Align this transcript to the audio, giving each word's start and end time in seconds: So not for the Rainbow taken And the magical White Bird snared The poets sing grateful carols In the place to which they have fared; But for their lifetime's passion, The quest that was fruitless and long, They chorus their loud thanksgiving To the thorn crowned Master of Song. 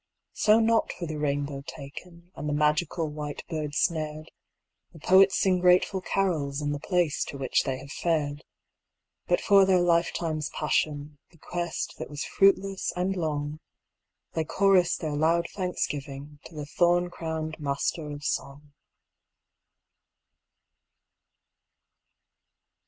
So 0.33 0.59
not 0.59 0.91
for 0.93 1.05
the 1.05 1.19
Rainbow 1.19 1.61
taken 1.67 2.31
And 2.35 2.49
the 2.49 2.53
magical 2.53 3.07
White 3.07 3.43
Bird 3.47 3.75
snared 3.75 4.31
The 4.93 4.99
poets 4.99 5.37
sing 5.37 5.59
grateful 5.59 6.01
carols 6.01 6.59
In 6.59 6.71
the 6.71 6.79
place 6.79 7.23
to 7.25 7.37
which 7.37 7.61
they 7.65 7.77
have 7.77 7.91
fared; 7.91 8.43
But 9.27 9.39
for 9.41 9.63
their 9.63 9.79
lifetime's 9.79 10.49
passion, 10.49 11.19
The 11.29 11.37
quest 11.37 11.97
that 11.99 12.09
was 12.09 12.25
fruitless 12.25 12.91
and 12.95 13.15
long, 13.15 13.59
They 14.33 14.43
chorus 14.43 14.97
their 14.97 15.15
loud 15.15 15.47
thanksgiving 15.55 16.39
To 16.45 16.55
the 16.55 16.65
thorn 16.65 17.11
crowned 17.11 17.59
Master 17.59 18.09
of 18.09 18.23
Song. 18.23 18.73